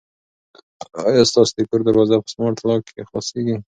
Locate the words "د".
1.57-1.59